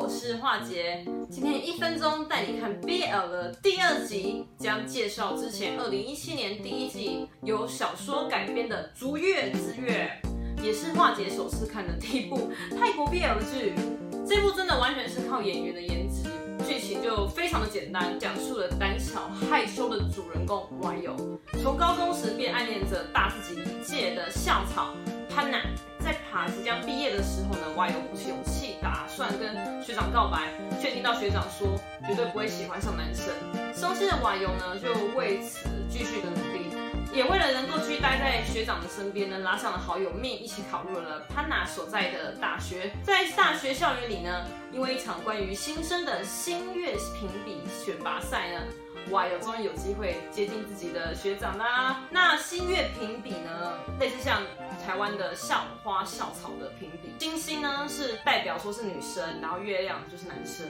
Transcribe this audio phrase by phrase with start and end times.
[0.00, 10.08] 我是樺姐，今天一分钟带你看 BL 的第二集，将介绍之前二零一七年第一季由小说改编的《逐月之月》，
[10.62, 12.48] 也是樺姐首次看的第一部
[12.78, 13.74] 泰国 BL 剧。
[14.24, 16.30] 这部真的完全是靠演员的颜值，
[16.64, 21.16] 剧情就非常的简单，讲述了胆小害羞的主人公 YO，
[21.60, 24.94] 从高中时便暗恋着大自己一届的校草
[25.28, 25.60] 潘娜。
[27.18, 31.76] 的时候呢，YO 鼓起勇气，打算跟学长告白，却听到学长说
[32.06, 33.34] 绝对不会喜欢上男生。
[33.74, 36.70] 伤心的 YO 呢，就为此继续的努力，
[37.12, 42.92] 也为了能够继续待在学长的身边呢，拉上了好友命，一起考入了潘娜所在的大学。
[43.02, 48.60] 在大学校园里呢，因为一场关于新生的新月评比选拔赛呢
[49.10, 52.04] y 有终于有机会接近自己的学长啦。
[52.10, 54.40] 那新月评比呢，类似像。
[54.88, 60.66] 台湾的校花校草的评比，星星呢是代表说是女生，然后月亮就是男生。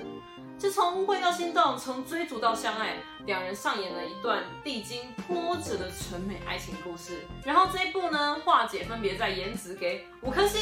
[0.58, 7.20] 就从误会到心动，从追逐到相爱，两人上演了一段历经波折的纯美爱情故事。
[7.44, 10.60] 然后这一部呢，樺姐分别在颜值给五颗星，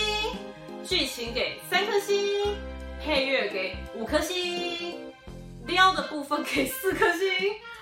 [0.85, 2.55] 剧情给三颗星，
[3.03, 5.01] 配乐给五颗星，
[5.67, 7.31] 撩的部分给四颗星，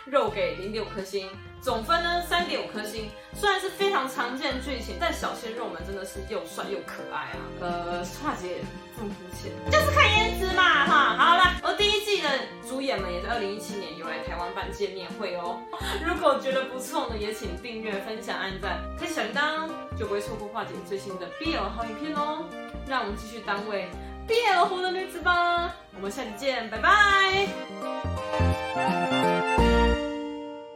[0.07, 1.29] 肉给零点五颗星。
[1.61, 7.41] 总分呢，三点五颗星，虽然是非常常见的剧情，但小鲜肉们真的是又帅又可爱啊！
[7.59, 8.63] 呃，樺姐
[8.95, 11.17] 这么肤浅，就是看颜值嘛哈。
[11.17, 12.29] 好了，而第一季的
[12.69, 15.59] 主演们也在二零一七年有来台湾办见面会哦。
[16.05, 22.45] 如果觉得不错呢，也请订阅、分享、按赞，开小铃铛，就不会错过樺姐最新的 BL 好影片哦。
[22.87, 23.89] 让我们继续当为
[24.29, 25.75] BL 活的女子吧。
[25.97, 27.64] 我们下期见，拜拜。